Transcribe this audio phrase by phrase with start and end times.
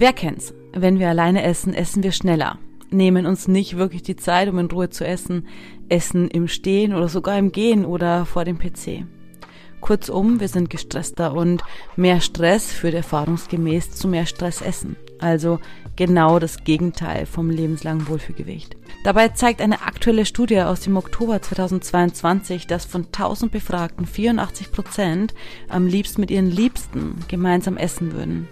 [0.00, 0.54] Wer kennt's?
[0.72, 2.58] Wenn wir alleine essen, essen wir schneller,
[2.88, 5.48] nehmen uns nicht wirklich die Zeit, um in Ruhe zu essen,
[5.88, 9.06] essen im Stehen oder sogar im Gehen oder vor dem PC.
[9.80, 11.64] Kurzum, wir sind gestresster und
[11.96, 14.94] mehr Stress führt erfahrungsgemäß zu mehr Stressessen.
[15.18, 15.58] Also
[15.96, 18.76] genau das Gegenteil vom lebenslangen Wohlfühlgewicht.
[19.02, 25.34] Dabei zeigt eine aktuelle Studie aus dem Oktober 2022, dass von 1000 Befragten 84 Prozent
[25.68, 28.46] am liebsten mit ihren Liebsten gemeinsam essen würden.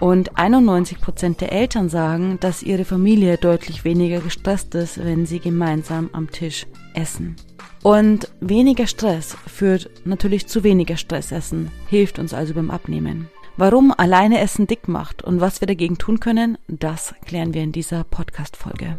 [0.00, 5.38] Und 91 Prozent der Eltern sagen, dass ihre Familie deutlich weniger gestresst ist, wenn sie
[5.38, 7.36] gemeinsam am Tisch essen.
[7.82, 13.28] Und weniger Stress führt natürlich zu weniger Stressessen, hilft uns also beim Abnehmen.
[13.56, 17.72] Warum alleine Essen dick macht und was wir dagegen tun können, das klären wir in
[17.72, 18.98] dieser Podcast-Folge.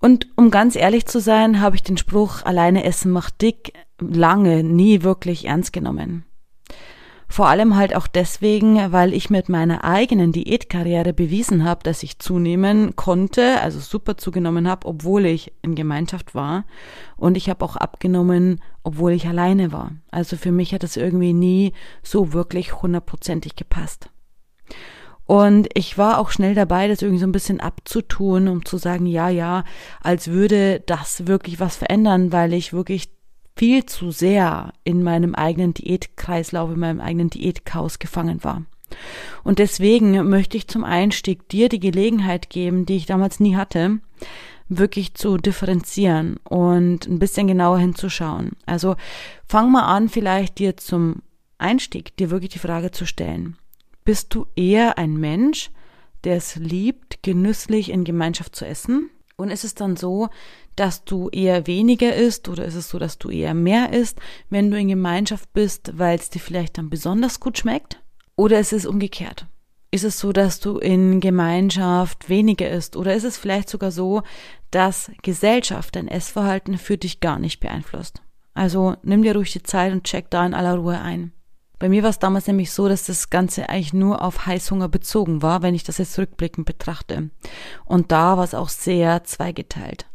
[0.00, 4.64] Und um ganz ehrlich zu sein, habe ich den Spruch alleine essen macht dick lange
[4.64, 6.24] nie wirklich ernst genommen.
[7.28, 12.18] Vor allem halt auch deswegen, weil ich mit meiner eigenen Diätkarriere bewiesen habe, dass ich
[12.18, 16.64] zunehmen konnte, also super zugenommen habe, obwohl ich in Gemeinschaft war.
[17.16, 19.92] Und ich habe auch abgenommen, obwohl ich alleine war.
[20.10, 24.10] Also für mich hat es irgendwie nie so wirklich hundertprozentig gepasst.
[25.30, 29.06] Und ich war auch schnell dabei, das irgendwie so ein bisschen abzutun, um zu sagen,
[29.06, 29.62] ja, ja,
[30.02, 33.10] als würde das wirklich was verändern, weil ich wirklich
[33.56, 38.64] viel zu sehr in meinem eigenen Diätkreislauf, in meinem eigenen Diätchaos gefangen war.
[39.44, 44.00] Und deswegen möchte ich zum Einstieg dir die Gelegenheit geben, die ich damals nie hatte,
[44.68, 48.56] wirklich zu differenzieren und ein bisschen genauer hinzuschauen.
[48.66, 48.96] Also
[49.46, 51.22] fang mal an, vielleicht dir zum
[51.56, 53.59] Einstieg dir wirklich die Frage zu stellen.
[54.04, 55.70] Bist du eher ein Mensch,
[56.24, 59.10] der es liebt, genüsslich in Gemeinschaft zu essen?
[59.36, 60.28] Und ist es dann so,
[60.76, 64.18] dass du eher weniger isst oder ist es so, dass du eher mehr isst,
[64.50, 68.02] wenn du in Gemeinschaft bist, weil es dir vielleicht dann besonders gut schmeckt?
[68.36, 69.46] Oder ist es umgekehrt?
[69.90, 72.96] Ist es so, dass du in Gemeinschaft weniger isst?
[72.96, 74.22] Oder ist es vielleicht sogar so,
[74.70, 78.22] dass Gesellschaft dein Essverhalten für dich gar nicht beeinflusst?
[78.54, 81.32] Also nimm dir ruhig die Zeit und check da in aller Ruhe ein.
[81.80, 85.40] Bei mir war es damals nämlich so, dass das Ganze eigentlich nur auf Heißhunger bezogen
[85.40, 87.30] war, wenn ich das jetzt rückblickend betrachte.
[87.86, 90.06] Und da war es auch sehr zweigeteilt.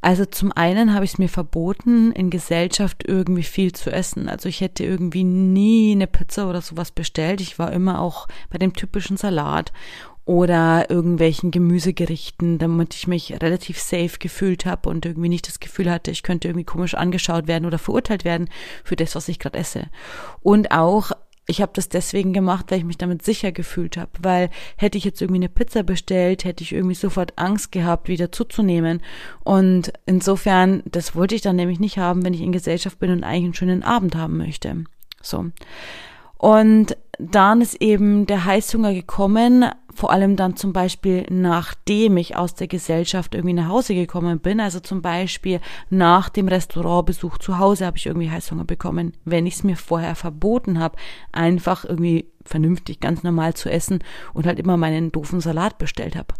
[0.00, 4.28] Also zum einen habe ich es mir verboten, in Gesellschaft irgendwie viel zu essen.
[4.28, 7.40] Also ich hätte irgendwie nie eine Pizza oder sowas bestellt.
[7.40, 9.72] Ich war immer auch bei dem typischen Salat
[10.26, 15.90] oder irgendwelchen Gemüsegerichten, damit ich mich relativ safe gefühlt habe und irgendwie nicht das Gefühl
[15.90, 18.50] hatte, ich könnte irgendwie komisch angeschaut werden oder verurteilt werden
[18.84, 19.84] für das, was ich gerade esse.
[20.42, 21.12] Und auch
[21.48, 25.04] ich habe das deswegen gemacht, weil ich mich damit sicher gefühlt habe, weil hätte ich
[25.04, 29.00] jetzt irgendwie eine Pizza bestellt, hätte ich irgendwie sofort Angst gehabt, wieder zuzunehmen.
[29.44, 33.22] Und insofern, das wollte ich dann nämlich nicht haben, wenn ich in Gesellschaft bin und
[33.22, 34.84] eigentlich einen schönen Abend haben möchte.
[35.22, 35.46] So.
[36.36, 42.54] Und dann ist eben der Heißhunger gekommen, vor allem dann zum Beispiel nachdem ich aus
[42.54, 47.86] der Gesellschaft irgendwie nach Hause gekommen bin, also zum Beispiel nach dem Restaurantbesuch zu Hause
[47.86, 50.98] habe ich irgendwie Heißhunger bekommen, wenn ich es mir vorher verboten habe,
[51.32, 54.00] einfach irgendwie vernünftig, ganz normal zu essen
[54.34, 56.34] und halt immer meinen doofen Salat bestellt habe.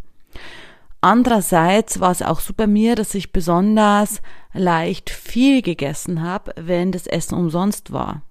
[1.01, 4.21] Andererseits war es auch so bei mir, dass ich besonders
[4.53, 8.23] leicht viel gegessen habe, wenn das Essen umsonst war.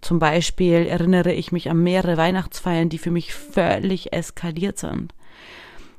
[0.00, 5.12] Zum Beispiel erinnere ich mich an mehrere Weihnachtsfeiern, die für mich völlig eskaliert sind.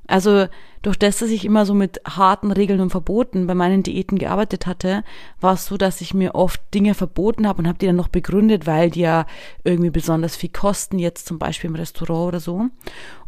[0.08, 0.48] Also
[0.82, 4.66] durch das, dass ich immer so mit harten Regeln und Verboten bei meinen Diäten gearbeitet
[4.66, 5.04] hatte,
[5.42, 8.08] war es so, dass ich mir oft Dinge verboten habe und habe die dann noch
[8.08, 9.26] begründet, weil die ja
[9.64, 12.70] irgendwie besonders viel kosten, jetzt zum Beispiel im Restaurant oder so.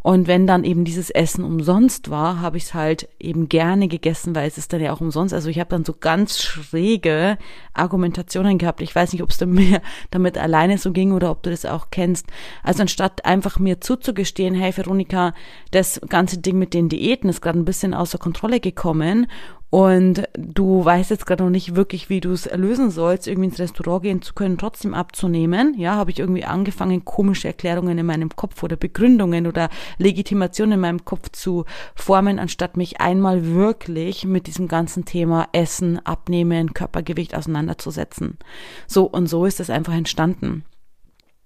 [0.02, 4.34] Und wenn dann eben dieses Essen umsonst war, habe ich es halt eben gerne gegessen,
[4.34, 5.32] weil es ist dann ja auch umsonst.
[5.32, 7.38] Also ich habe dann so ganz schräge
[7.72, 8.82] Argumentationen gehabt.
[8.82, 11.88] Ich weiß nicht, ob es mir damit alleine so ging oder ob du das auch
[11.92, 12.26] kennst.
[12.64, 15.34] Also anstatt einfach mir zuzugestehen, hey Veronika,
[15.70, 19.26] das ganze Ding mit den Diäten ist gerade ein bisschen außer Kontrolle gekommen
[19.68, 23.58] und du weißt jetzt gerade noch nicht wirklich, wie du es erlösen sollst, irgendwie ins
[23.58, 25.74] Restaurant gehen zu können, trotzdem abzunehmen.
[25.76, 30.80] Ja, habe ich irgendwie angefangen, komische Erklärungen in meinem Kopf oder Begründungen oder Legitimation in
[30.80, 31.64] meinem Kopf zu
[31.96, 38.38] formen, anstatt mich einmal wirklich mit diesem ganzen Thema Essen, Abnehmen, Körpergewicht auseinanderzusetzen.
[38.86, 40.64] So und so ist es einfach entstanden.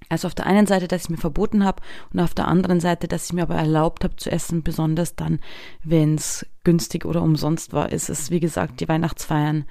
[0.09, 1.83] Also auf der einen Seite, dass ich mir verboten habe
[2.13, 5.41] und auf der anderen Seite, dass ich mir aber erlaubt habe zu essen, besonders dann,
[5.83, 9.65] wenn es günstig oder umsonst war, ist es, wie gesagt, die Weihnachtsfeiern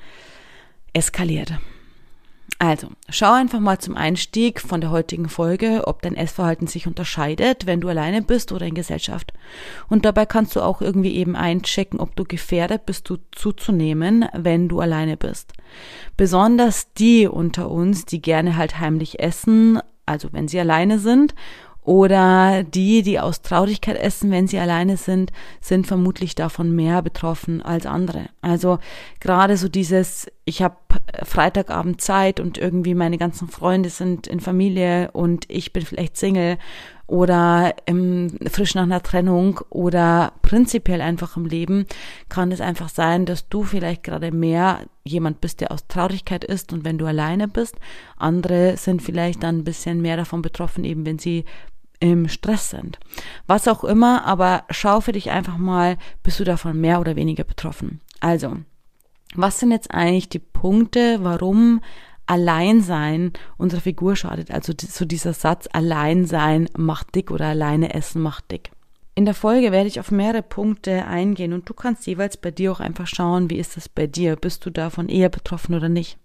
[0.93, 1.53] eskaliert.
[2.57, 7.65] Also, schau einfach mal zum Einstieg von der heutigen Folge, ob dein Essverhalten sich unterscheidet,
[7.65, 9.33] wenn du alleine bist oder in Gesellschaft.
[9.89, 14.69] Und dabei kannst du auch irgendwie eben einchecken, ob du gefährdet bist, du zuzunehmen, wenn
[14.69, 15.51] du alleine bist.
[16.15, 21.35] Besonders die unter uns, die gerne halt heimlich essen, also wenn sie alleine sind
[21.85, 25.31] oder die, die aus Traurigkeit essen, wenn sie alleine sind,
[25.61, 28.29] sind vermutlich davon mehr betroffen als andere.
[28.41, 28.79] Also
[29.19, 30.77] gerade so dieses, ich habe
[31.23, 36.57] Freitagabend Zeit und irgendwie meine ganzen Freunde sind in Familie und ich bin vielleicht Single
[37.07, 41.85] oder im, frisch nach einer Trennung oder prinzipiell einfach im Leben,
[42.29, 46.73] kann es einfach sein, dass du vielleicht gerade mehr jemand bist, der aus Traurigkeit ist
[46.73, 47.75] und wenn du alleine bist.
[48.17, 51.45] Andere sind vielleicht dann ein bisschen mehr davon betroffen, eben wenn sie
[51.99, 52.99] im Stress sind.
[53.47, 57.43] Was auch immer, aber schau für dich einfach mal, bist du davon mehr oder weniger
[57.43, 58.01] betroffen.
[58.19, 58.57] Also,
[59.35, 61.81] was sind jetzt eigentlich die Punkte, warum
[62.27, 64.51] Alleinsein unserer Figur schadet?
[64.51, 68.71] Also so dieser Satz, Alleinsein macht dick oder alleine essen macht dick.
[69.17, 72.71] In der Folge werde ich auf mehrere Punkte eingehen und du kannst jeweils bei dir
[72.71, 74.35] auch einfach schauen, wie ist das bei dir?
[74.35, 76.17] Bist du davon eher betroffen oder nicht?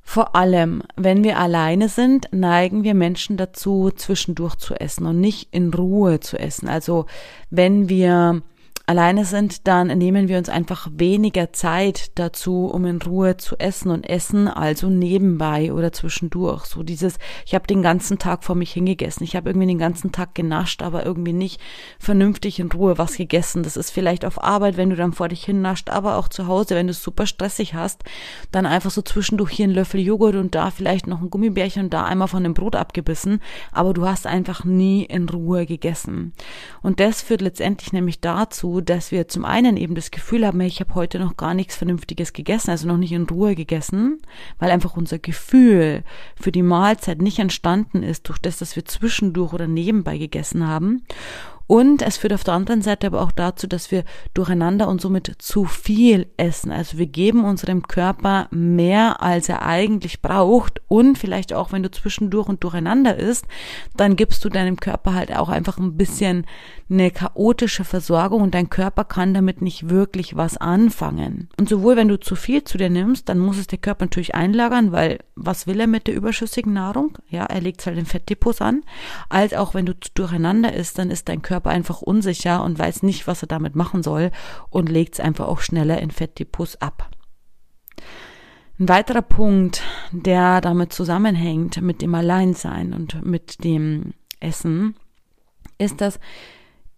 [0.00, 5.48] Vor allem, wenn wir alleine sind, neigen wir Menschen dazu, zwischendurch zu essen und nicht
[5.50, 6.68] in Ruhe zu essen.
[6.68, 7.06] Also
[7.50, 8.42] wenn wir
[8.86, 13.90] alleine sind, dann nehmen wir uns einfach weniger Zeit dazu, um in Ruhe zu essen
[13.90, 16.66] und essen also nebenbei oder zwischendurch.
[16.66, 20.12] So dieses, ich habe den ganzen Tag vor mich hingegessen, ich habe irgendwie den ganzen
[20.12, 21.60] Tag genascht, aber irgendwie nicht
[21.98, 23.62] vernünftig in Ruhe was gegessen.
[23.62, 26.46] Das ist vielleicht auf Arbeit, wenn du dann vor dich hin nascht, aber auch zu
[26.46, 28.04] Hause, wenn du es super stressig hast,
[28.52, 31.94] dann einfach so zwischendurch hier ein Löffel Joghurt und da vielleicht noch ein Gummibärchen und
[31.94, 33.40] da einmal von dem Brot abgebissen,
[33.72, 36.34] aber du hast einfach nie in Ruhe gegessen.
[36.82, 40.80] Und das führt letztendlich nämlich dazu, dass wir zum einen eben das Gefühl haben, ich
[40.80, 44.20] habe heute noch gar nichts Vernünftiges gegessen, also noch nicht in Ruhe gegessen,
[44.58, 46.02] weil einfach unser Gefühl
[46.36, 51.02] für die Mahlzeit nicht entstanden ist durch das, dass wir zwischendurch oder nebenbei gegessen haben.
[51.66, 55.32] Und es führt auf der anderen Seite aber auch dazu, dass wir durcheinander und somit
[55.38, 56.70] zu viel essen.
[56.70, 60.82] Also wir geben unserem Körper mehr, als er eigentlich braucht.
[60.88, 63.46] Und vielleicht auch, wenn du zwischendurch und durcheinander isst,
[63.96, 66.46] dann gibst du deinem Körper halt auch einfach ein bisschen
[66.90, 71.48] eine chaotische Versorgung und dein Körper kann damit nicht wirklich was anfangen.
[71.58, 74.34] Und sowohl wenn du zu viel zu dir nimmst, dann muss es der Körper natürlich
[74.34, 77.16] einlagern, weil was will er mit der überschüssigen Nahrung?
[77.28, 78.82] Ja, er legt halt den Fettdepots an.
[79.30, 83.04] Als auch wenn du durcheinander isst, dann ist dein Körper Körper einfach unsicher und weiß
[83.04, 84.32] nicht, was er damit machen soll
[84.70, 87.10] und legt es einfach auch schneller in Fettdepots ab.
[88.80, 94.96] Ein weiterer Punkt, der damit zusammenhängt, mit dem Alleinsein und mit dem Essen,
[95.78, 96.18] ist das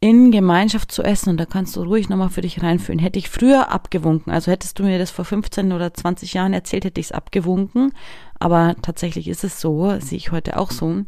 [0.00, 1.28] in Gemeinschaft zu essen.
[1.28, 2.98] Und da kannst du ruhig nochmal für dich reinfühlen.
[2.98, 6.86] Hätte ich früher abgewunken, also hättest du mir das vor 15 oder 20 Jahren erzählt,
[6.86, 7.92] hätte ich es abgewunken.
[8.38, 11.04] Aber tatsächlich ist es so, sehe ich heute auch so.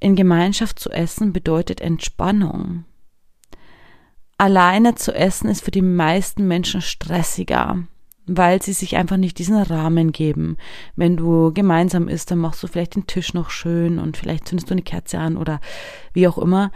[0.00, 2.84] In Gemeinschaft zu essen bedeutet Entspannung.
[4.36, 7.78] Alleine zu essen ist für die meisten Menschen stressiger,
[8.26, 10.56] weil sie sich einfach nicht diesen Rahmen geben.
[10.94, 14.70] Wenn du gemeinsam isst, dann machst du vielleicht den Tisch noch schön und vielleicht zündest
[14.70, 15.60] du eine Kerze an oder
[16.12, 16.70] wie auch immer.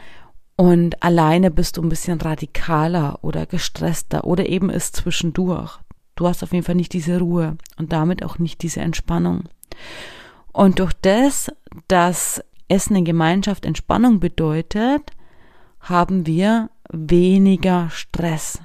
[0.56, 5.78] Und alleine bist du ein bisschen radikaler oder gestresster oder eben ist zwischendurch.
[6.16, 9.44] Du hast auf jeden Fall nicht diese Ruhe und damit auch nicht diese Entspannung.
[10.52, 11.50] Und durch das,
[11.88, 15.10] dass Essen in Gemeinschaft Entspannung bedeutet,
[15.80, 18.60] haben wir weniger Stress.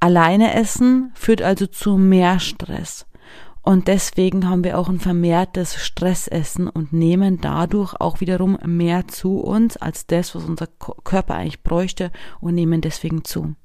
[0.00, 3.06] Alleine essen führt also zu mehr Stress.
[3.62, 9.40] Und deswegen haben wir auch ein vermehrtes Stressessen und nehmen dadurch auch wiederum mehr zu
[9.40, 12.10] uns als das, was unser Körper eigentlich bräuchte
[12.40, 13.56] und nehmen deswegen zu.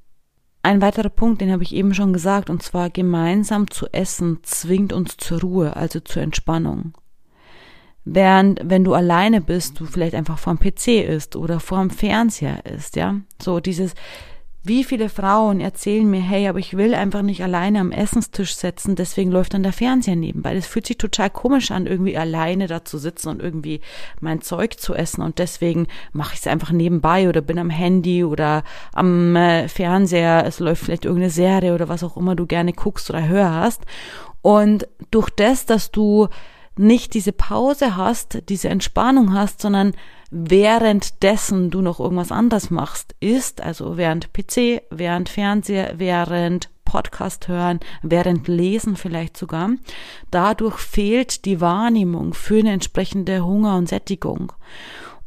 [0.62, 4.92] Ein weiterer Punkt, den habe ich eben schon gesagt, und zwar gemeinsam zu essen zwingt
[4.92, 6.94] uns zur Ruhe, also zur Entspannung.
[8.06, 12.98] Während, wenn du alleine bist, du vielleicht einfach vorm PC ist oder vorm Fernseher ist,
[12.98, 13.16] ja.
[13.42, 13.94] So dieses,
[14.66, 18.96] wie viele Frauen erzählen mir, hey, aber ich will einfach nicht alleine am Essenstisch sitzen,
[18.96, 20.56] deswegen läuft dann der Fernseher nebenbei.
[20.56, 23.82] Das fühlt sich total komisch an, irgendwie alleine da zu sitzen und irgendwie
[24.22, 28.24] mein Zeug zu essen und deswegen mache ich es einfach nebenbei oder bin am Handy
[28.24, 32.72] oder am äh, Fernseher, es läuft vielleicht irgendeine Serie oder was auch immer du gerne
[32.72, 33.82] guckst oder hörst.
[34.42, 36.30] Und durch das, dass du
[36.76, 39.94] nicht diese Pause hast, diese Entspannung hast, sondern
[40.32, 47.80] währenddessen du noch irgendwas anderes machst, ist, also während PC, während Fernseher, während Podcast hören,
[48.02, 49.72] während Lesen vielleicht sogar.
[50.32, 54.52] Dadurch fehlt die Wahrnehmung für eine entsprechende Hunger und Sättigung.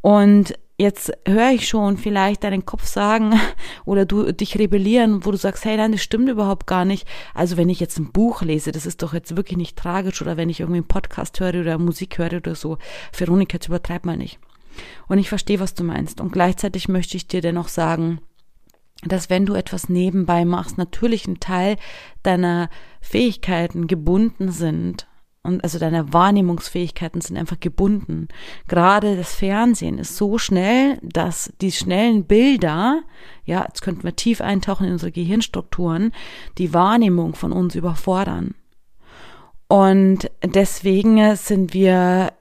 [0.01, 3.39] Und jetzt höre ich schon vielleicht deinen Kopf sagen
[3.85, 7.07] oder du dich rebellieren, wo du sagst, hey, nein, das stimmt überhaupt gar nicht.
[7.33, 10.37] Also wenn ich jetzt ein Buch lese, das ist doch jetzt wirklich nicht tragisch oder
[10.37, 12.77] wenn ich irgendwie einen Podcast höre oder Musik höre oder so.
[13.15, 14.39] Veronika, jetzt übertreib mal nicht.
[15.07, 16.21] Und ich verstehe, was du meinst.
[16.21, 18.21] Und gleichzeitig möchte ich dir dennoch sagen,
[19.03, 21.77] dass wenn du etwas nebenbei machst, natürlich ein Teil
[22.21, 22.69] deiner
[23.01, 25.07] Fähigkeiten gebunden sind
[25.47, 28.27] und also deine Wahrnehmungsfähigkeiten sind einfach gebunden.
[28.67, 33.01] Gerade das Fernsehen ist so schnell, dass die schnellen Bilder,
[33.45, 36.11] ja, jetzt könnten wir tief eintauchen in unsere Gehirnstrukturen,
[36.57, 38.55] die Wahrnehmung von uns überfordern.
[39.67, 42.31] Und deswegen sind wir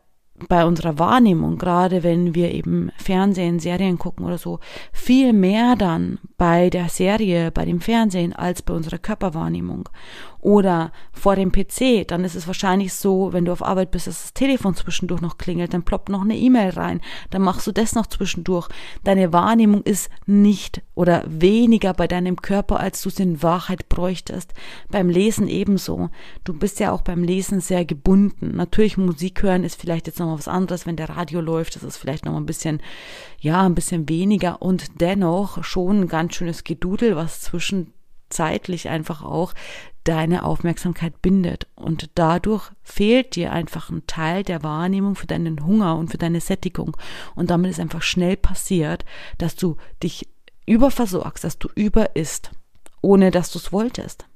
[0.49, 4.61] bei unserer Wahrnehmung, gerade wenn wir eben Fernsehen, Serien gucken oder so,
[4.93, 9.89] viel mehr dann bei der Serie, bei dem Fernsehen als bei unserer Körperwahrnehmung
[10.47, 14.23] oder vor dem PC, dann ist es wahrscheinlich so, wenn du auf Arbeit bist, dass
[14.23, 17.01] das Telefon zwischendurch noch klingelt, dann ploppt noch eine E-Mail rein,
[17.31, 18.69] dann machst du das noch zwischendurch.
[19.03, 24.55] Deine Wahrnehmung ist nicht oder weniger bei deinem Körper, als du es in Wahrheit bräuchtest.
[24.89, 26.11] Beim Lesen ebenso.
[26.45, 28.53] Du bist ja auch beim Lesen sehr gebunden.
[28.55, 31.97] Natürlich Musik hören ist vielleicht jetzt nochmal was anderes, wenn der Radio läuft, das ist
[31.97, 32.81] vielleicht nochmal ein bisschen,
[33.41, 37.93] ja, ein bisschen weniger und dennoch schon ein ganz schönes Gedudel, was zwischen
[38.29, 39.53] zeitlich einfach auch
[40.07, 41.67] deine Aufmerksamkeit bindet.
[41.75, 46.41] Und dadurch fehlt dir einfach ein Teil der Wahrnehmung für deinen Hunger und für deine
[46.41, 46.97] Sättigung.
[47.35, 49.05] Und damit ist einfach schnell passiert,
[49.39, 50.29] dass du dich
[50.67, 52.53] überversorgst, dass du überisst,
[53.03, 54.27] ohne dass du es wolltest.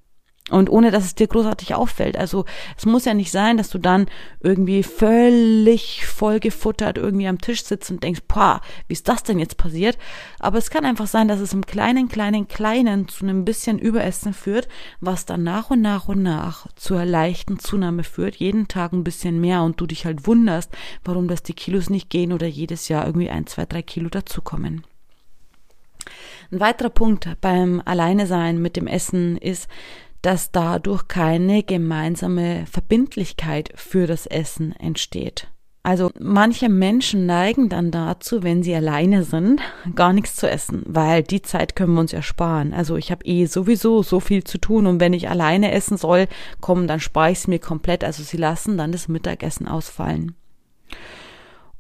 [0.50, 2.16] Und ohne dass es dir großartig auffällt.
[2.16, 2.44] Also
[2.76, 4.06] es muss ja nicht sein, dass du dann
[4.40, 9.56] irgendwie völlig vollgefuttert irgendwie am Tisch sitzt und denkst, boah, wie ist das denn jetzt
[9.56, 9.96] passiert?
[10.38, 14.34] Aber es kann einfach sein, dass es im kleinen, kleinen, kleinen zu einem bisschen Überessen
[14.34, 14.68] führt,
[15.00, 19.40] was dann nach und nach und nach zur leichten Zunahme führt, jeden Tag ein bisschen
[19.40, 20.70] mehr und du dich halt wunderst,
[21.04, 24.84] warum das die Kilos nicht gehen oder jedes Jahr irgendwie ein, zwei, drei Kilo dazukommen.
[26.50, 29.68] Ein weiterer Punkt beim Alleine sein mit dem Essen ist,
[30.22, 35.48] dass dadurch keine gemeinsame Verbindlichkeit für das Essen entsteht.
[35.82, 39.62] Also manche Menschen neigen dann dazu, wenn sie alleine sind,
[39.94, 42.74] gar nichts zu essen, weil die Zeit können wir uns ersparen.
[42.74, 46.28] Also ich habe eh sowieso so viel zu tun und wenn ich alleine essen soll,
[46.60, 48.04] kommen, dann spare ich es mir komplett.
[48.04, 50.36] Also sie lassen dann das Mittagessen ausfallen.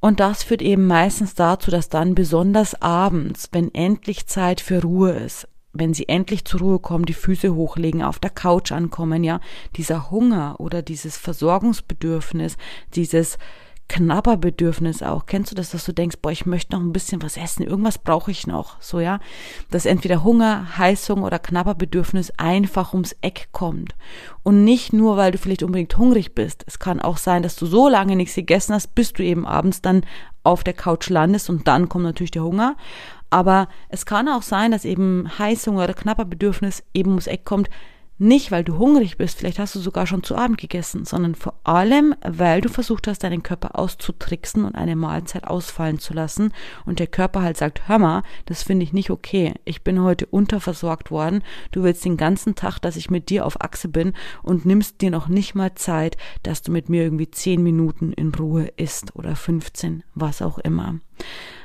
[0.00, 5.10] Und das führt eben meistens dazu, dass dann besonders abends, wenn endlich Zeit für Ruhe
[5.10, 9.40] ist, wenn sie endlich zur Ruhe kommen, die Füße hochlegen, auf der Couch ankommen, ja,
[9.76, 12.56] dieser Hunger oder dieses Versorgungsbedürfnis,
[12.94, 13.38] dieses
[13.90, 15.26] Knabberbedürfnis auch.
[15.26, 17.98] Kennst du das, dass du denkst, boah, ich möchte noch ein bisschen was essen, irgendwas
[17.98, 19.18] brauche ich noch, so ja,
[19.72, 23.96] dass entweder Hunger, Heißung oder Knabberbedürfnis einfach ums Eck kommt
[24.44, 26.62] und nicht nur, weil du vielleicht unbedingt hungrig bist.
[26.68, 29.82] Es kann auch sein, dass du so lange nichts gegessen hast, bis du eben abends
[29.82, 30.02] dann
[30.44, 32.76] auf der Couch landest und dann kommt natürlich der Hunger.
[33.28, 37.68] Aber es kann auch sein, dass eben Heißhunger oder Knapperbedürfnis eben ums Eck kommt,
[38.20, 41.54] nicht, weil du hungrig bist, vielleicht hast du sogar schon zu Abend gegessen, sondern vor
[41.64, 46.52] allem, weil du versucht hast, deinen Körper auszutricksen und eine Mahlzeit ausfallen zu lassen
[46.84, 49.54] und der Körper halt sagt, hör mal, das finde ich nicht okay.
[49.64, 51.42] Ich bin heute unterversorgt worden.
[51.70, 54.12] Du willst den ganzen Tag, dass ich mit dir auf Achse bin
[54.42, 58.34] und nimmst dir noch nicht mal Zeit, dass du mit mir irgendwie zehn Minuten in
[58.34, 61.00] Ruhe isst oder 15, was auch immer.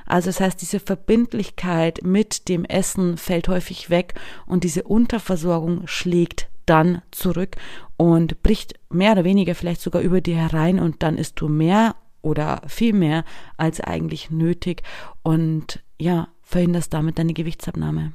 [0.06, 4.14] Also das heißt, diese Verbindlichkeit mit dem Essen fällt häufig weg
[4.46, 7.56] und diese Unterversorgung schlägt dann zurück
[7.98, 11.96] und bricht mehr oder weniger vielleicht sogar über dir herein und dann isst du mehr
[12.22, 13.24] oder viel mehr
[13.58, 14.84] als eigentlich nötig
[15.22, 18.14] und ja, verhinderst damit deine Gewichtsabnahme.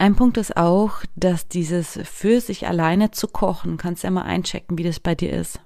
[0.00, 4.22] Ein Punkt ist auch, dass dieses für sich alleine zu kochen, kannst du ja mal
[4.22, 5.60] einchecken, wie das bei dir ist.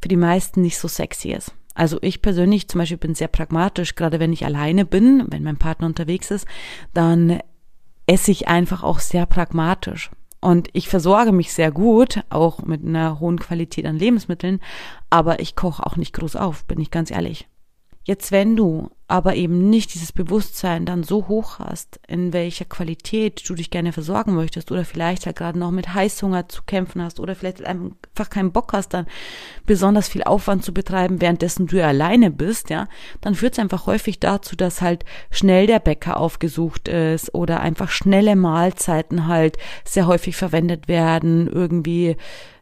[0.00, 1.52] Für die meisten nicht so sexy ist.
[1.78, 5.58] Also ich persönlich zum Beispiel bin sehr pragmatisch, gerade wenn ich alleine bin, wenn mein
[5.58, 6.44] Partner unterwegs ist,
[6.92, 7.38] dann
[8.08, 10.10] esse ich einfach auch sehr pragmatisch.
[10.40, 14.58] Und ich versorge mich sehr gut, auch mit einer hohen Qualität an Lebensmitteln,
[15.08, 17.46] aber ich koche auch nicht groß auf, bin ich ganz ehrlich.
[18.08, 23.46] Jetzt, wenn du aber eben nicht dieses Bewusstsein dann so hoch hast, in welcher Qualität
[23.46, 27.20] du dich gerne versorgen möchtest oder vielleicht halt gerade noch mit Heißhunger zu kämpfen hast
[27.20, 29.04] oder vielleicht einfach keinen Bock hast, dann
[29.66, 32.88] besonders viel Aufwand zu betreiben, währenddessen du alleine bist, ja,
[33.20, 37.90] dann führt es einfach häufig dazu, dass halt schnell der Bäcker aufgesucht ist oder einfach
[37.90, 42.16] schnelle Mahlzeiten halt sehr häufig verwendet werden, irgendwie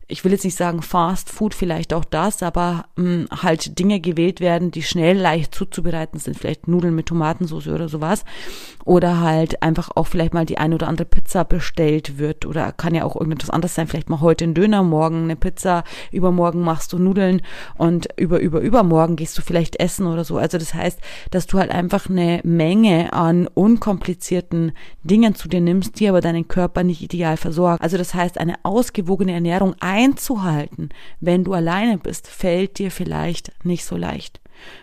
[0.08, 3.98] ich will jetzt nicht sagen Fast Food, vielleicht auch das, aber mh, hm, halt Dinge
[3.98, 8.25] gewählt werden, die schnell, leicht zuzubereiten sind, vielleicht Nudeln mit Tomatensauce oder sowas.
[8.84, 12.94] Oder halt einfach auch vielleicht mal die ein oder andere Pizza bestellt wird oder kann
[12.94, 15.82] ja auch irgendetwas anderes sein, vielleicht mal heute ein Döner, morgen eine Pizza,
[16.12, 17.42] übermorgen machst du Nudeln
[17.76, 20.38] und über, über, übermorgen gehst du vielleicht essen oder so.
[20.38, 21.00] Also das heißt,
[21.32, 24.70] dass du halt einfach eine Menge an unkomplizierten
[25.02, 27.82] Dingen zu dir nimmst, die aber deinen Körper nicht ideal versorgen.
[27.82, 33.86] Also das heißt, eine ausgewogene Ernährung einzuhalten, wenn du alleine bist, fällt dir vielleicht nicht
[33.86, 34.40] so leicht.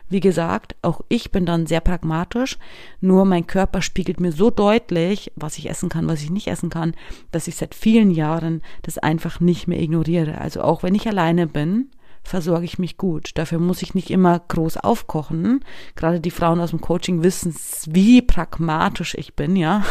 [0.10, 2.58] Wie gesagt, auch ich bin dann sehr pragmatisch,
[3.00, 6.70] nur mein Körper spiegelt mir so deutlich, was ich essen kann, was ich nicht essen
[6.70, 6.96] kann,
[7.32, 10.40] dass ich seit vielen Jahren das einfach nicht mehr ignoriere.
[10.40, 11.90] Also auch wenn ich alleine bin,
[12.24, 13.32] versorge ich mich gut.
[13.36, 15.64] Dafür muss ich nicht immer groß aufkochen.
[15.96, 17.56] Gerade die Frauen aus dem Coaching wissen,
[17.88, 19.84] wie pragmatisch ich bin, ja.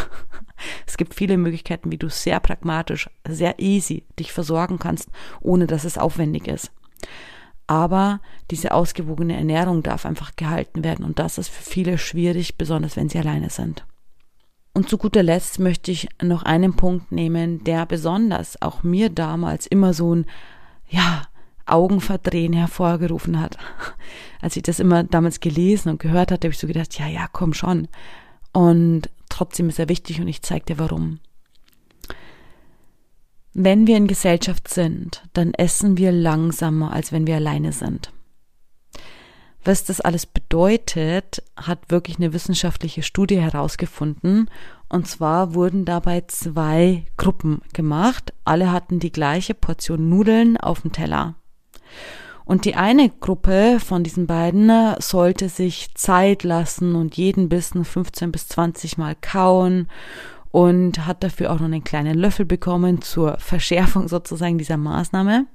[0.87, 5.09] Es gibt viele Möglichkeiten, wie du sehr pragmatisch, sehr easy dich versorgen kannst,
[5.41, 6.71] ohne dass es aufwendig ist.
[7.67, 12.97] Aber diese ausgewogene Ernährung darf einfach gehalten werden und das ist für viele schwierig, besonders
[12.97, 13.85] wenn sie alleine sind.
[14.75, 19.67] Und zu guter Letzt möchte ich noch einen Punkt nehmen, der besonders auch mir damals
[19.67, 20.27] immer so ein,
[20.89, 21.27] ja,
[21.67, 23.57] Augenverdrehen hervorgerufen hat.
[24.41, 27.29] Als ich das immer damals gelesen und gehört hatte, habe ich so gedacht, ja, ja,
[27.33, 27.89] komm schon.
[28.53, 31.19] Und trotzdem ist er wichtig und ich zeige dir warum.
[33.55, 38.13] Wenn wir in Gesellschaft sind, dann essen wir langsamer, als wenn wir alleine sind.
[39.65, 44.51] Was das alles bedeutet, hat wirklich eine wissenschaftliche Studie herausgefunden.
[44.89, 48.33] Und zwar wurden dabei zwei Gruppen gemacht.
[48.45, 51.37] Alle hatten die gleiche Portion Nudeln auf dem Teller.
[52.45, 57.85] Und die eine Gruppe von diesen beiden äh, sollte sich Zeit lassen und jeden Bissen
[57.85, 59.89] 15 bis 20 Mal kauen
[60.51, 65.47] und hat dafür auch noch einen kleinen Löffel bekommen zur Verschärfung sozusagen dieser Maßnahme.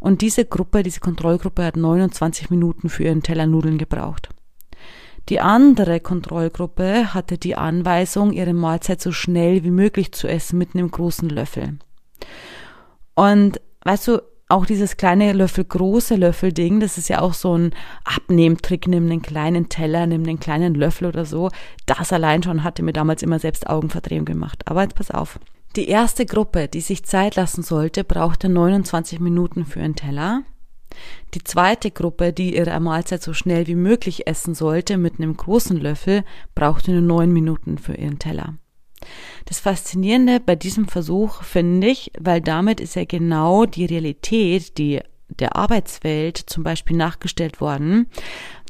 [0.00, 4.30] Und diese Gruppe, diese Kontrollgruppe hat 29 Minuten für ihren Teller Nudeln gebraucht.
[5.28, 10.74] Die andere Kontrollgruppe hatte die Anweisung, ihre Mahlzeit so schnell wie möglich zu essen mit
[10.74, 11.78] einem großen Löffel.
[13.14, 17.56] Und weißt du, auch dieses kleine Löffel, große Löffel Ding, das ist ja auch so
[17.56, 21.50] ein Abnehmtrick, nimm einen kleinen Teller, nimm einen kleinen Löffel oder so.
[21.86, 24.62] Das allein schon hatte mir damals immer selbst Augenverdrehung gemacht.
[24.66, 25.38] Aber jetzt pass auf.
[25.76, 30.42] Die erste Gruppe, die sich Zeit lassen sollte, brauchte 29 Minuten für einen Teller.
[31.34, 35.76] Die zweite Gruppe, die ihre Mahlzeit so schnell wie möglich essen sollte, mit einem großen
[35.76, 36.24] Löffel,
[36.56, 38.54] brauchte nur neun Minuten für ihren Teller.
[39.46, 45.00] Das Faszinierende bei diesem Versuch finde ich, weil damit ist ja genau die Realität, die
[45.28, 48.08] der Arbeitswelt zum Beispiel nachgestellt worden,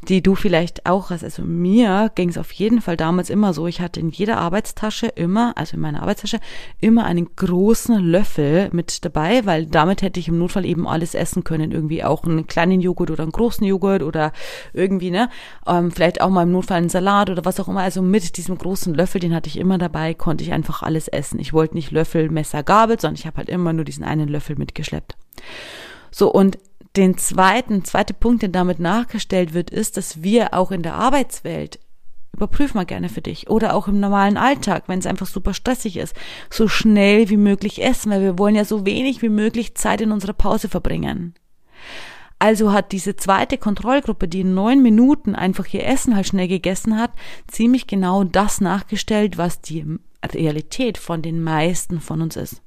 [0.09, 1.25] die du vielleicht auch hast.
[1.25, 3.67] Also mir ging es auf jeden Fall damals immer so.
[3.67, 6.41] Ich hatte in jeder Arbeitstasche immer, also in meiner Arbeitstasche,
[6.81, 11.45] immer einen großen Löffel mit dabei, weil damit hätte ich im Notfall eben alles essen
[11.45, 11.71] können.
[11.71, 14.33] Irgendwie auch einen kleinen Joghurt oder einen großen Joghurt oder
[14.73, 15.29] irgendwie, ne?
[15.67, 17.83] Ähm, vielleicht auch mal im Notfall einen Salat oder was auch immer.
[17.83, 21.39] Also mit diesem großen Löffel, den hatte ich immer dabei, konnte ich einfach alles essen.
[21.39, 24.57] Ich wollte nicht Löffel, Messer, Gabel, sondern ich habe halt immer nur diesen einen Löffel
[24.57, 25.17] mitgeschleppt.
[26.11, 26.59] So, und
[26.97, 31.79] den zweiten, zweite Punkt, der damit nachgestellt wird, ist, dass wir auch in der Arbeitswelt
[32.33, 35.97] überprüf mal gerne für dich oder auch im normalen Alltag, wenn es einfach super stressig
[35.97, 36.15] ist,
[36.49, 40.13] so schnell wie möglich essen, weil wir wollen ja so wenig wie möglich Zeit in
[40.13, 41.35] unserer Pause verbringen.
[42.39, 46.99] Also hat diese zweite Kontrollgruppe, die in neun Minuten einfach ihr Essen halt schnell gegessen
[46.99, 47.11] hat,
[47.47, 52.63] ziemlich genau das nachgestellt, was die Realität von den meisten von uns ist.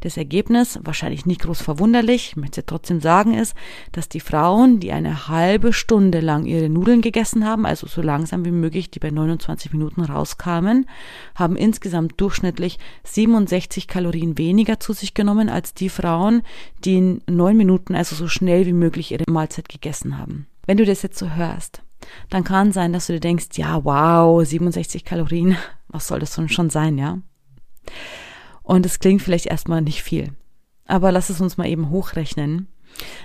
[0.00, 3.54] Das Ergebnis, wahrscheinlich nicht groß verwunderlich, ich möchte trotzdem sagen, ist,
[3.92, 8.44] dass die Frauen, die eine halbe Stunde lang ihre Nudeln gegessen haben, also so langsam
[8.44, 10.86] wie möglich, die bei 29 Minuten rauskamen,
[11.34, 16.42] haben insgesamt durchschnittlich 67 Kalorien weniger zu sich genommen als die Frauen,
[16.84, 20.46] die in neun Minuten, also so schnell wie möglich ihre Mahlzeit gegessen haben.
[20.66, 21.82] Wenn du das jetzt so hörst,
[22.30, 25.56] dann kann sein, dass du dir denkst, ja, wow, 67 Kalorien,
[25.88, 27.18] was soll das schon sein, ja?
[28.66, 30.32] Und es klingt vielleicht erstmal nicht viel.
[30.86, 32.66] Aber lass es uns mal eben hochrechnen.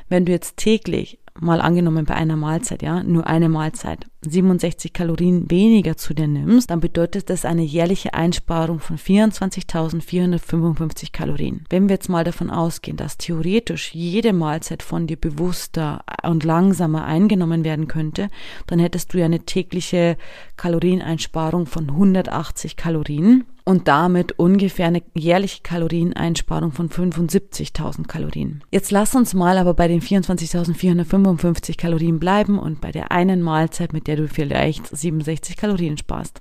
[0.07, 5.49] Wenn du jetzt täglich, mal angenommen bei einer Mahlzeit, ja, nur eine Mahlzeit, 67 Kalorien
[5.49, 11.65] weniger zu dir nimmst, dann bedeutet das eine jährliche Einsparung von 24.455 Kalorien.
[11.69, 17.05] Wenn wir jetzt mal davon ausgehen, dass theoretisch jede Mahlzeit von dir bewusster und langsamer
[17.05, 18.27] eingenommen werden könnte,
[18.67, 20.17] dann hättest du ja eine tägliche
[20.55, 28.63] Kalorieneinsparung von 180 Kalorien und damit ungefähr eine jährliche Kalorieneinsparung von 75.000 Kalorien.
[28.71, 33.93] Jetzt lass uns mal aber bei den 24.455 Kalorien bleiben und bei der einen Mahlzeit,
[33.93, 36.39] mit der du vielleicht 67 Kalorien sparst.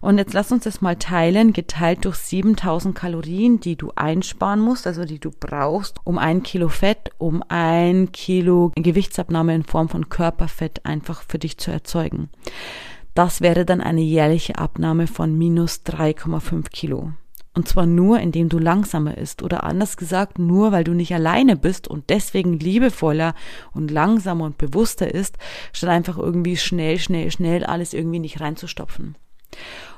[0.00, 4.86] Und jetzt lass uns das mal teilen, geteilt durch 7000 Kalorien, die du einsparen musst,
[4.88, 10.08] also die du brauchst, um ein Kilo Fett, um ein Kilo Gewichtsabnahme in Form von
[10.08, 12.30] Körperfett einfach für dich zu erzeugen.
[13.14, 17.12] Das wäre dann eine jährliche Abnahme von minus 3,5 Kilo.
[17.54, 21.54] Und zwar nur, indem du langsamer isst oder anders gesagt, nur weil du nicht alleine
[21.54, 23.34] bist und deswegen liebevoller
[23.72, 25.36] und langsamer und bewusster isst,
[25.72, 29.16] statt einfach irgendwie schnell, schnell, schnell alles irgendwie nicht reinzustopfen.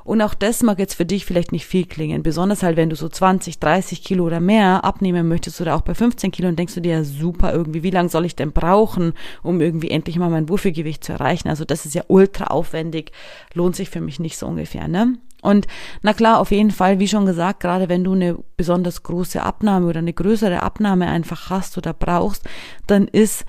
[0.05, 2.97] Und auch das mag jetzt für dich vielleicht nicht viel klingen, besonders halt, wenn du
[2.97, 6.75] so 20, 30 Kilo oder mehr abnehmen möchtest oder auch bei 15 Kilo und denkst
[6.75, 10.29] du dir, ja super, irgendwie, wie lange soll ich denn brauchen, um irgendwie endlich mal
[10.29, 11.49] mein Wurfelgewicht zu erreichen?
[11.49, 13.13] Also das ist ja ultra aufwendig,
[13.55, 15.17] lohnt sich für mich nicht so ungefähr, ne?
[15.41, 15.67] Und
[16.01, 19.87] na klar, auf jeden Fall, wie schon gesagt, gerade wenn du eine besonders große Abnahme
[19.87, 22.45] oder eine größere Abnahme einfach hast oder brauchst,
[22.87, 23.45] dann ist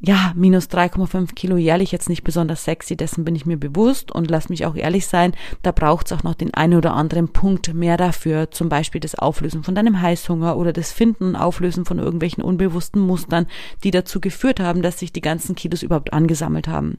[0.00, 4.30] ja, minus 3,5 Kilo jährlich jetzt nicht besonders sexy, dessen bin ich mir bewusst und
[4.30, 7.74] lass mich auch ehrlich sein, da braucht es auch noch den einen oder anderen Punkt
[7.74, 11.98] mehr dafür, zum Beispiel das Auflösen von deinem Heißhunger oder das Finden und Auflösen von
[11.98, 13.46] irgendwelchen unbewussten Mustern,
[13.84, 16.96] die dazu geführt haben, dass sich die ganzen Kilos überhaupt angesammelt haben.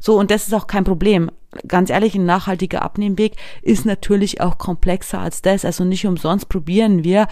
[0.00, 1.30] So, und das ist auch kein Problem
[1.66, 5.64] ganz ehrlich, ein nachhaltiger Abnehmweg ist natürlich auch komplexer als das.
[5.64, 7.26] Also nicht umsonst probieren wir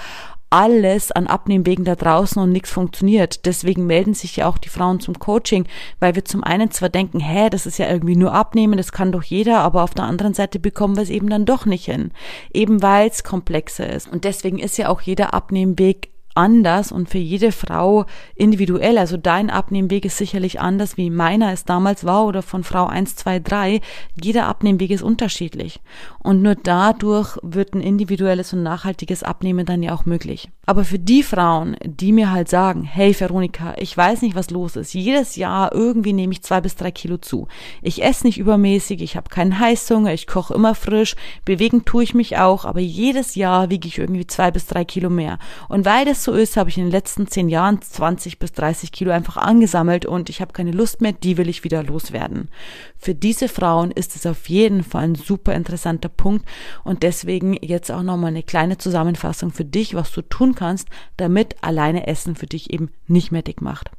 [0.50, 3.46] alles an Abnehmwegen da draußen und nichts funktioniert.
[3.46, 5.66] Deswegen melden sich ja auch die Frauen zum Coaching,
[5.98, 9.12] weil wir zum einen zwar denken, hä, das ist ja irgendwie nur Abnehmen, das kann
[9.12, 12.12] doch jeder, aber auf der anderen Seite bekommen wir es eben dann doch nicht hin.
[12.52, 14.10] Eben weil es komplexer ist.
[14.10, 18.98] Und deswegen ist ja auch jeder Abnehmweg anders und für jede Frau individuell.
[18.98, 23.16] Also dein Abnehmweg ist sicherlich anders, wie meiner es damals war oder von Frau 1,
[23.16, 23.80] 2, 3.
[24.20, 25.80] Jeder Abnehmweg ist unterschiedlich.
[26.18, 30.50] Und nur dadurch wird ein individuelles und nachhaltiges Abnehmen dann ja auch möglich.
[30.66, 34.74] Aber für die Frauen, die mir halt sagen, hey Veronika, ich weiß nicht, was los
[34.74, 34.94] ist.
[34.94, 37.46] Jedes Jahr irgendwie nehme ich zwei bis drei Kilo zu.
[37.82, 42.14] Ich esse nicht übermäßig, ich habe keinen Heißhunger, ich koche immer frisch, bewegen tue ich
[42.14, 45.38] mich auch, aber jedes Jahr wiege ich irgendwie zwei bis drei Kilo mehr.
[45.68, 48.92] Und weil das so ist, habe ich in den letzten zehn Jahren 20 bis 30
[48.92, 52.50] Kilo einfach angesammelt und ich habe keine Lust mehr, die will ich wieder loswerden.
[52.98, 56.46] Für diese Frauen ist es auf jeden Fall ein super interessanter Punkt
[56.84, 61.56] und deswegen jetzt auch nochmal eine kleine Zusammenfassung für dich, was du tun kannst, damit
[61.62, 63.90] alleine Essen für dich eben nicht mehr dick macht.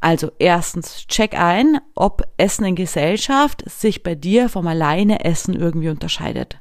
[0.00, 5.90] Also erstens, check ein, ob Essen in Gesellschaft sich bei dir vom alleine Essen irgendwie
[5.90, 6.58] unterscheidet.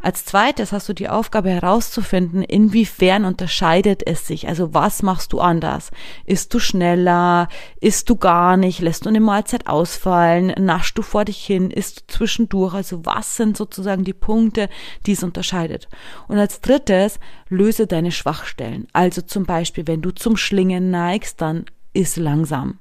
[0.00, 4.46] Als zweites hast du die Aufgabe herauszufinden, inwiefern unterscheidet es sich.
[4.46, 5.90] Also was machst du anders?
[6.24, 7.48] Isst du schneller?
[7.80, 8.80] Isst du gar nicht?
[8.80, 10.54] Lässt du eine Mahlzeit ausfallen?
[10.58, 11.70] Naschst du vor dich hin?
[11.70, 12.74] Isst du zwischendurch?
[12.74, 14.68] Also was sind sozusagen die Punkte,
[15.06, 15.88] die es unterscheidet?
[16.28, 18.86] Und als drittes, löse deine Schwachstellen.
[18.92, 22.78] Also zum Beispiel, wenn du zum Schlingen neigst, dann iss langsam.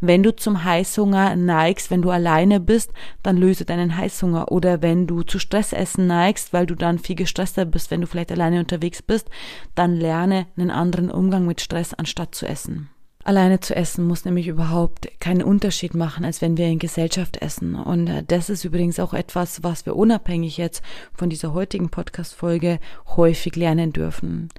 [0.00, 4.50] Wenn du zum Heißhunger neigst, wenn du alleine bist, dann löse deinen Heißhunger.
[4.52, 8.32] Oder wenn du zu Stressessen neigst, weil du dann viel gestresster bist, wenn du vielleicht
[8.32, 9.28] alleine unterwegs bist,
[9.74, 12.88] dann lerne einen anderen Umgang mit Stress, anstatt zu essen.
[13.26, 17.74] Alleine zu essen muss nämlich überhaupt keinen Unterschied machen, als wenn wir in Gesellschaft essen.
[17.74, 20.80] Und äh, das ist übrigens auch etwas, was wir unabhängig jetzt
[21.12, 22.78] von dieser heutigen Podcast-Folge
[23.16, 24.50] häufig lernen dürfen.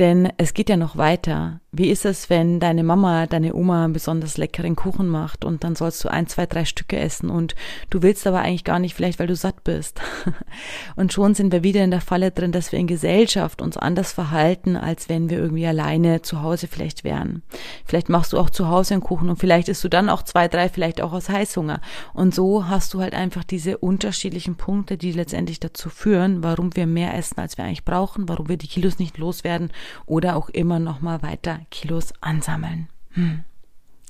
[0.00, 1.60] Denn es geht ja noch weiter.
[1.72, 5.76] Wie ist es, wenn deine Mama, deine Oma einen besonders leckeren Kuchen macht und dann
[5.76, 7.54] sollst du ein, zwei, drei Stücke essen und
[7.90, 10.00] du willst aber eigentlich gar nicht, vielleicht weil du satt bist.
[10.96, 14.12] Und schon sind wir wieder in der Falle drin, dass wir in Gesellschaft uns anders
[14.12, 17.42] verhalten, als wenn wir irgendwie alleine zu Hause vielleicht wären.
[17.84, 20.48] Vielleicht machst du auch zu Hause einen Kuchen und vielleicht isst du dann auch zwei,
[20.48, 21.80] drei, vielleicht auch aus Heißhunger.
[22.14, 26.86] Und so hast du halt einfach diese unterschiedlichen Punkte, die letztendlich dazu führen, warum wir
[26.86, 29.70] mehr essen, als wir eigentlich brauchen, warum wir die Kilos nicht loswerden
[30.06, 32.88] oder auch immer noch mal weiter Kilos ansammeln.
[33.12, 33.44] Hm.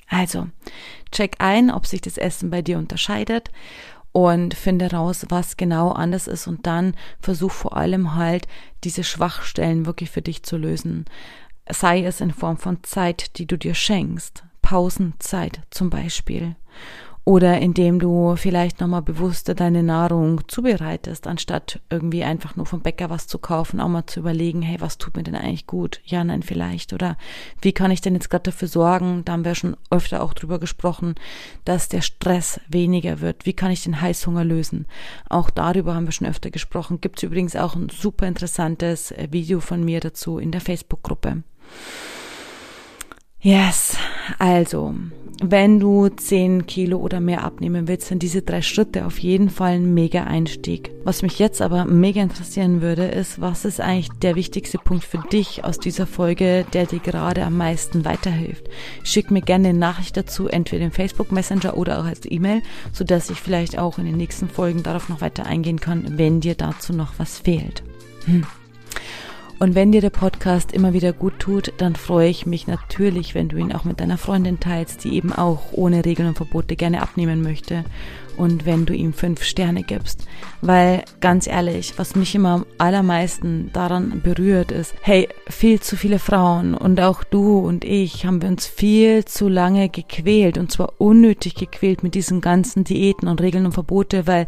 [0.09, 0.49] Also,
[1.13, 3.51] check ein, ob sich das Essen bei dir unterscheidet
[4.13, 8.49] und finde raus, was genau anders ist und dann versuch vor allem halt
[8.83, 11.05] diese Schwachstellen wirklich für dich zu lösen.
[11.69, 16.57] Sei es in Form von Zeit, die du dir schenkst, Pausenzeit zum Beispiel
[17.25, 23.11] oder indem du vielleicht nochmal bewusster deine Nahrung zubereitest, anstatt irgendwie einfach nur vom Bäcker
[23.11, 26.01] was zu kaufen, auch mal zu überlegen, hey, was tut mir denn eigentlich gut?
[26.05, 26.93] Ja, nein, vielleicht.
[26.93, 27.17] Oder
[27.61, 30.59] wie kann ich denn jetzt gerade dafür sorgen, da haben wir schon öfter auch drüber
[30.59, 31.15] gesprochen,
[31.65, 33.45] dass der Stress weniger wird.
[33.45, 34.87] Wie kann ich den Heißhunger lösen?
[35.29, 37.01] Auch darüber haben wir schon öfter gesprochen.
[37.01, 41.43] Gibt es übrigens auch ein super interessantes äh, Video von mir dazu in der Facebook-Gruppe.
[43.43, 43.97] Yes,
[44.39, 44.95] also,
[45.43, 49.77] wenn du 10 Kilo oder mehr abnehmen willst, sind diese drei Schritte auf jeden Fall
[49.77, 50.91] ein mega Einstieg.
[51.05, 55.23] Was mich jetzt aber mega interessieren würde, ist, was ist eigentlich der wichtigste Punkt für
[55.33, 58.69] dich aus dieser Folge, der dir gerade am meisten weiterhilft?
[59.05, 62.61] Schick mir gerne eine Nachricht dazu, entweder im Facebook Messenger oder auch als E-Mail,
[62.93, 66.57] sodass ich vielleicht auch in den nächsten Folgen darauf noch weiter eingehen kann, wenn dir
[66.57, 67.83] dazu noch was fehlt.
[68.27, 68.45] Hm.
[69.61, 73.51] Und wenn dir der Podcast immer wieder gut tut, dann freue ich mich natürlich, wenn
[73.51, 77.03] du ihn auch mit deiner Freundin teilst, die eben auch ohne Regeln und Verbote gerne
[77.03, 77.85] abnehmen möchte.
[78.41, 80.27] Und wenn du ihm fünf Sterne gibst.
[80.63, 86.19] Weil ganz ehrlich, was mich immer am allermeisten daran berührt ist, hey, viel zu viele
[86.19, 90.95] Frauen und auch du und ich haben wir uns viel zu lange gequält und zwar
[90.97, 94.47] unnötig gequält mit diesen ganzen Diäten und Regeln und Verbote, weil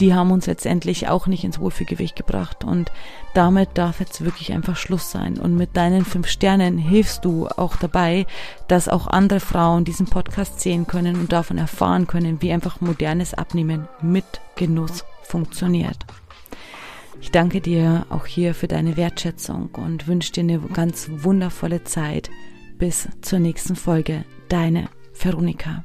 [0.00, 2.64] die haben uns letztendlich auch nicht ins Wohlfühlgewicht gebracht.
[2.64, 2.90] Und
[3.34, 5.38] damit darf jetzt wirklich einfach Schluss sein.
[5.38, 8.26] Und mit deinen fünf Sternen hilfst du auch dabei,
[8.66, 13.29] dass auch andere Frauen diesen Podcast sehen können und davon erfahren können, wie einfach modernes
[13.34, 14.24] Abnehmen mit
[14.56, 16.06] Genuss funktioniert.
[17.20, 22.30] Ich danke dir auch hier für deine Wertschätzung und wünsche dir eine ganz wundervolle Zeit.
[22.78, 24.24] Bis zur nächsten Folge.
[24.48, 25.84] Deine Veronika.